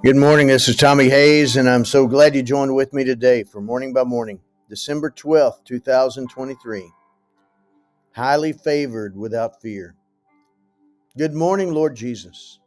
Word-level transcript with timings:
Good 0.00 0.14
morning. 0.14 0.46
This 0.46 0.68
is 0.68 0.76
Tommy 0.76 1.08
Hays, 1.08 1.56
and 1.56 1.68
I'm 1.68 1.84
so 1.84 2.06
glad 2.06 2.36
you 2.36 2.44
joined 2.44 2.72
with 2.72 2.92
me 2.92 3.02
today 3.02 3.42
for 3.42 3.60
Morning 3.60 3.92
by 3.92 4.04
Morning, 4.04 4.38
December 4.70 5.10
12th, 5.10 5.64
2023. 5.64 6.92
Highly 8.12 8.52
favored 8.52 9.16
without 9.16 9.60
fear. 9.60 9.96
Good 11.16 11.34
morning, 11.34 11.72
Lord 11.72 11.96
Jesus. 11.96 12.60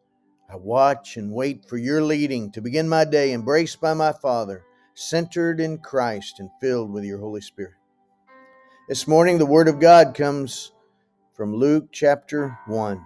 I 0.51 0.57
watch 0.57 1.15
and 1.15 1.31
wait 1.31 1.63
for 1.69 1.77
your 1.77 2.03
leading 2.03 2.51
to 2.51 2.59
begin 2.59 2.89
my 2.89 3.05
day, 3.05 3.31
embraced 3.31 3.79
by 3.79 3.93
my 3.93 4.11
Father, 4.11 4.65
centered 4.93 5.61
in 5.61 5.77
Christ, 5.77 6.41
and 6.41 6.49
filled 6.59 6.91
with 6.91 7.05
your 7.05 7.19
Holy 7.19 7.39
Spirit. 7.39 7.75
This 8.89 9.07
morning, 9.07 9.37
the 9.37 9.45
Word 9.45 9.69
of 9.69 9.79
God 9.79 10.15
comes 10.15 10.73
from 11.33 11.55
Luke 11.55 11.93
chapter 11.93 12.57
1. 12.67 13.05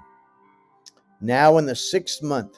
Now, 1.21 1.59
in 1.59 1.67
the 1.67 1.75
sixth 1.75 2.23
month, 2.23 2.57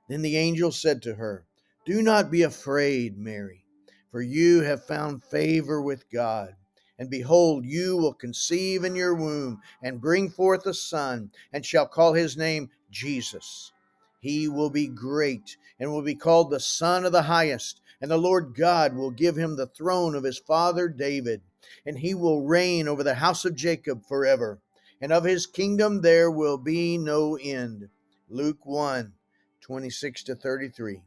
Then 0.11 0.23
the 0.23 0.35
angel 0.35 0.73
said 0.73 1.01
to 1.03 1.15
her, 1.15 1.45
Do 1.85 2.01
not 2.01 2.29
be 2.29 2.41
afraid, 2.41 3.17
Mary, 3.17 3.63
for 4.11 4.21
you 4.21 4.59
have 4.59 4.85
found 4.85 5.23
favor 5.23 5.81
with 5.81 6.09
God. 6.09 6.57
And 6.99 7.09
behold, 7.09 7.63
you 7.63 7.95
will 7.95 8.13
conceive 8.13 8.83
in 8.83 8.93
your 8.93 9.15
womb 9.15 9.61
and 9.81 10.01
bring 10.01 10.29
forth 10.29 10.65
a 10.65 10.73
son, 10.73 11.31
and 11.53 11.65
shall 11.65 11.87
call 11.87 12.11
his 12.11 12.35
name 12.35 12.71
Jesus. 12.89 13.71
He 14.19 14.49
will 14.49 14.69
be 14.69 14.89
great 14.89 15.55
and 15.79 15.93
will 15.93 16.01
be 16.01 16.15
called 16.15 16.49
the 16.49 16.59
Son 16.59 17.05
of 17.05 17.13
the 17.13 17.21
Highest. 17.21 17.79
And 18.01 18.11
the 18.11 18.17
Lord 18.17 18.53
God 18.53 18.93
will 18.93 19.11
give 19.11 19.37
him 19.37 19.55
the 19.55 19.67
throne 19.67 20.13
of 20.13 20.25
his 20.25 20.39
father 20.39 20.89
David, 20.89 21.39
and 21.85 21.97
he 21.97 22.13
will 22.15 22.45
reign 22.45 22.89
over 22.89 23.01
the 23.01 23.15
house 23.15 23.45
of 23.45 23.55
Jacob 23.55 24.05
forever. 24.05 24.59
And 24.99 25.13
of 25.13 25.23
his 25.23 25.47
kingdom 25.47 26.01
there 26.01 26.29
will 26.29 26.57
be 26.57 26.97
no 26.97 27.37
end. 27.37 27.87
Luke 28.27 28.65
1 28.65 29.13
26 29.61 30.23
to 30.23 30.35
33. 30.35 31.01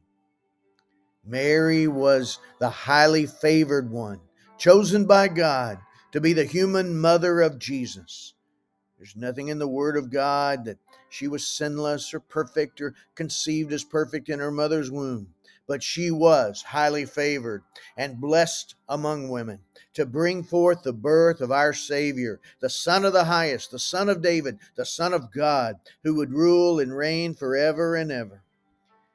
Mary 1.27 1.88
was 1.88 2.38
the 2.60 2.70
highly 2.70 3.27
favored 3.27 3.91
one, 3.91 4.20
chosen 4.58 5.06
by 5.06 5.27
God 5.28 5.78
to 6.12 6.20
be 6.20 6.33
the 6.33 6.44
human 6.44 6.97
mother 6.97 7.41
of 7.41 7.58
Jesus. 7.58 8.34
There's 8.98 9.16
nothing 9.16 9.48
in 9.48 9.58
the 9.58 9.69
Word 9.69 9.97
of 9.97 10.10
God 10.10 10.64
that 10.66 10.78
she 11.08 11.27
was 11.27 11.47
sinless 11.47 12.14
or 12.14 12.20
perfect 12.20 12.80
or 12.80 12.94
conceived 13.14 13.72
as 13.72 13.84
perfect 13.84 14.28
in 14.28 14.38
her 14.38 14.52
mother's 14.52 14.91
womb, 14.91 15.34
but 15.66 15.82
she 15.82 16.10
was 16.10 16.62
highly 16.62 17.05
favored 17.05 17.64
and 17.97 18.20
blessed 18.20 18.77
among 18.88 19.30
women 19.30 19.60
to 19.94 20.06
bring 20.06 20.44
forth 20.44 20.84
the 20.84 20.92
birth 20.92 21.41
of 21.41 21.50
our 21.50 21.72
Savior, 21.72 22.41
the 22.60 22.70
Son 22.70 23.05
of 23.05 23.12
the 23.12 23.25
highest, 23.25 23.72
the 23.72 23.78
Son 23.78 24.08
of 24.08 24.22
David, 24.22 24.58
the 24.77 24.86
Son 24.86 25.12
of 25.12 25.32
God, 25.32 25.77
who 26.05 26.14
would 26.14 26.32
rule 26.32 26.78
and 26.78 26.97
reign 26.97 27.34
forever 27.34 27.97
and 27.97 28.12
ever. 28.12 28.44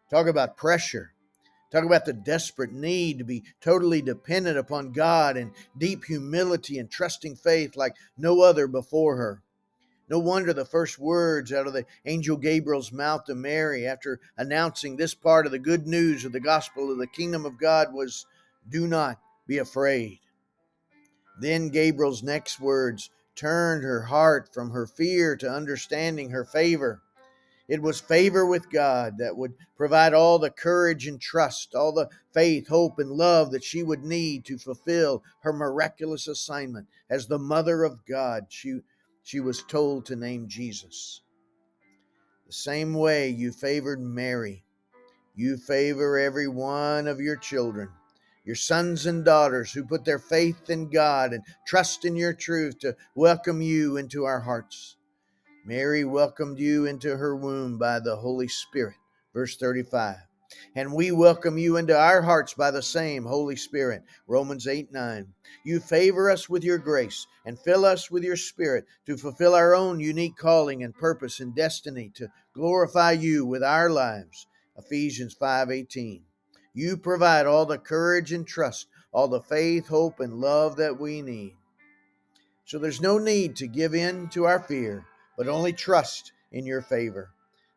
Talk 0.10 0.28
about 0.28 0.58
pressure. 0.58 1.14
Talk 1.72 1.86
about 1.86 2.06
the 2.06 2.14
desperate 2.14 2.72
need 2.72 3.20
to 3.20 3.24
be 3.24 3.44
totally 3.62 4.02
dependent 4.02 4.58
upon 4.58 4.92
God 4.92 5.38
and 5.38 5.52
deep 5.78 6.06
humility 6.06 6.80
and 6.80 6.90
trusting 6.90 7.36
faith 7.36 7.76
like 7.76 7.96
no 8.18 8.42
other 8.42 8.68
before 8.68 9.18
her. 9.18 9.44
No 10.10 10.18
wonder 10.18 10.52
the 10.52 10.66
first 10.66 10.98
words 10.98 11.54
out 11.54 11.68
of 11.68 11.74
the 11.74 11.86
angel 12.04 12.36
Gabriel's 12.38 12.92
mouth 12.92 13.26
to 13.26 13.36
Mary 13.36 13.86
after 13.86 14.20
announcing 14.36 14.98
this 14.98 15.14
part 15.14 15.46
of 15.46 15.52
the 15.52 15.60
good 15.60 15.86
news 15.86 16.26
of 16.26 16.32
the 16.32 16.40
gospel 16.40 16.92
of 16.92 16.98
the 16.98 17.06
kingdom 17.06 17.46
of 17.46 17.60
God 17.60 17.94
was, 17.94 18.26
Do 18.68 18.88
not 18.88 19.20
be 19.46 19.60
afraid. 19.60 20.20
Then 21.40 21.70
Gabriel's 21.70 22.24
next 22.24 22.60
words 22.60 23.12
turned 23.36 23.84
her 23.84 24.02
heart 24.02 24.52
from 24.52 24.72
her 24.72 24.88
fear 24.88 25.36
to 25.38 25.50
understanding 25.50 26.32
her 26.32 26.44
favor. 26.44 27.04
It 27.70 27.84
was 27.84 28.02
favor 28.02 28.48
with 28.48 28.72
God 28.72 29.20
that 29.20 29.38
would 29.38 29.54
provide 29.78 30.16
all 30.16 30.40
the 30.40 30.50
courage 30.50 31.06
and 31.06 31.22
trust, 31.22 31.76
all 31.76 31.92
the 31.92 32.10
faith, 32.34 32.68
hope, 32.68 32.98
and 32.98 33.12
love 33.12 33.52
that 33.52 33.64
she 33.64 33.84
would 33.84 34.04
need 34.04 34.44
to 34.46 34.58
fulfill 34.58 35.24
her 35.42 35.54
miraculous 35.54 36.28
assignment 36.28 36.88
as 37.12 37.28
the 37.28 37.38
mother 37.38 37.84
of 37.84 38.04
God. 38.08 38.48
She, 38.50 38.80
she 39.22 39.40
was 39.40 39.62
told 39.62 40.08
to 40.08 40.16
name 40.16 40.48
Jesus. 40.48 41.22
The 42.48 42.54
same 42.54 42.96
way 42.96 43.30
you 43.30 43.52
favored 43.52 44.02
Mary, 44.02 44.64
you 45.36 45.56
favor 45.56 46.18
every 46.18 46.48
one 46.48 47.06
of 47.06 47.20
your 47.20 47.36
children, 47.36 47.90
your 48.46 48.56
sons 48.56 49.06
and 49.06 49.24
daughters 49.24 49.72
who 49.72 49.86
put 49.86 50.06
their 50.06 50.18
faith 50.18 50.72
in 50.72 50.90
God 50.90 51.34
and 51.34 51.44
trust 51.68 52.04
in 52.04 52.16
your 52.16 52.34
truth 52.34 52.80
to 52.80 52.96
welcome 53.14 53.62
you 53.62 53.98
into 53.98 54.24
our 54.24 54.40
hearts. 54.40 54.96
Mary 55.70 56.04
welcomed 56.04 56.58
you 56.58 56.88
into 56.88 57.16
her 57.16 57.36
womb 57.36 57.78
by 57.78 58.00
the 58.00 58.16
Holy 58.16 58.48
Spirit. 58.48 58.96
Verse 59.36 59.56
35. 59.56 60.16
And 60.74 60.92
we 60.92 61.12
welcome 61.12 61.60
you 61.60 61.78
into 61.78 61.96
our 61.96 62.24
hearts 62.24 62.56
by 62.56 62.72
the 62.72 62.82
same 62.82 63.24
Holy 63.24 63.56
Spirit. 63.56 64.02
Romans 64.26 64.66
8 64.66 64.92
9. 64.92 65.32
You 65.64 65.80
favor 65.80 66.32
us 66.32 66.50
with 66.50 66.64
your 66.64 66.80
grace 66.80 67.28
and 67.46 67.60
fill 67.60 67.86
us 67.86 68.10
with 68.10 68.24
your 68.24 68.36
Spirit 68.36 68.86
to 69.06 69.16
fulfill 69.16 69.54
our 69.54 69.76
own 69.76 70.00
unique 70.00 70.38
calling 70.38 70.84
and 70.84 70.92
purpose 70.96 71.40
and 71.40 71.54
destiny 71.54 72.10
to 72.16 72.30
glorify 72.56 73.12
you 73.12 73.46
with 73.46 73.62
our 73.62 73.92
lives. 73.92 74.48
Ephesians 74.76 75.36
5 75.36 75.70
18. 75.70 76.24
You 76.74 76.98
provide 76.98 77.46
all 77.46 77.68
the 77.68 77.78
courage 77.78 78.34
and 78.34 78.48
trust, 78.48 78.88
all 79.12 79.28
the 79.28 79.40
faith, 79.40 79.90
hope, 79.90 80.20
and 80.20 80.42
love 80.42 80.78
that 80.78 81.00
we 81.00 81.22
need. 81.22 81.54
So 82.66 82.80
there's 82.80 83.02
no 83.02 83.20
need 83.20 83.56
to 83.58 83.68
give 83.68 83.94
in 83.94 84.30
to 84.30 84.46
our 84.46 84.60
fear 84.60 85.06
but 85.40 85.48
only 85.48 85.72
trust 85.72 86.34
in 86.52 86.66
your 86.66 86.82
favor. 86.82 87.32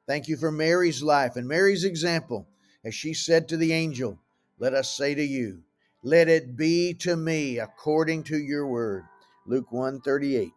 Thank 0.09 0.27
you 0.27 0.37
for 0.37 0.51
Mary's 0.51 1.01
life 1.01 1.37
and 1.37 1.47
Mary's 1.47 1.85
example. 1.85 2.45
As 2.85 2.93
she 2.93 3.15
said 3.15 3.47
to 3.49 3.57
the 3.57 3.73
angel, 3.73 4.19
Let 4.59 4.75
us 4.75 4.91
say 4.91 5.15
to 5.15 5.23
you, 5.23 5.63
Let 6.03 6.29
it 6.29 6.57
be 6.57 6.93
to 6.95 7.15
me 7.15 7.61
according 7.61 8.25
to 8.25 8.37
your 8.37 8.67
word. 8.67 9.05
Luke 9.47 9.71
138. 9.71 10.51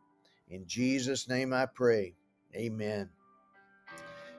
In 0.50 0.66
Jesus' 0.66 1.30
name 1.30 1.54
I 1.54 1.68
pray. 1.68 2.16
Amen. 2.56 3.08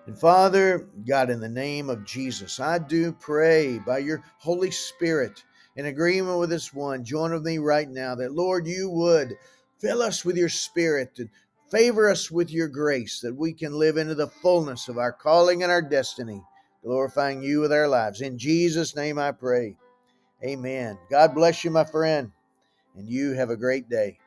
And 0.08 0.18
Father, 0.18 0.88
God, 1.06 1.30
in 1.30 1.38
the 1.38 1.48
name 1.48 1.88
of 1.88 2.04
Jesus, 2.04 2.58
I 2.58 2.78
do 2.78 3.12
pray 3.12 3.78
by 3.78 3.98
your 3.98 4.24
Holy 4.38 4.72
Spirit 4.72 5.44
in 5.76 5.86
agreement 5.86 6.40
with 6.40 6.50
this 6.50 6.74
one, 6.74 7.04
join 7.04 7.32
with 7.32 7.44
me 7.44 7.58
right 7.58 7.88
now 7.88 8.16
that, 8.16 8.32
Lord, 8.32 8.66
you 8.66 8.90
would 8.90 9.36
fill 9.78 10.02
us 10.02 10.24
with 10.24 10.36
your 10.36 10.48
Spirit 10.48 11.18
and 11.18 11.28
Favor 11.70 12.08
us 12.08 12.30
with 12.30 12.50
your 12.52 12.68
grace 12.68 13.20
that 13.20 13.34
we 13.34 13.52
can 13.52 13.72
live 13.72 13.96
into 13.96 14.14
the 14.14 14.28
fullness 14.28 14.88
of 14.88 14.98
our 14.98 15.12
calling 15.12 15.64
and 15.64 15.72
our 15.72 15.82
destiny, 15.82 16.40
glorifying 16.84 17.42
you 17.42 17.60
with 17.60 17.72
our 17.72 17.88
lives. 17.88 18.20
In 18.20 18.38
Jesus' 18.38 18.94
name 18.94 19.18
I 19.18 19.32
pray. 19.32 19.76
Amen. 20.44 20.96
God 21.10 21.34
bless 21.34 21.64
you, 21.64 21.72
my 21.72 21.84
friend, 21.84 22.30
and 22.94 23.08
you 23.08 23.32
have 23.32 23.50
a 23.50 23.56
great 23.56 23.88
day. 23.88 24.18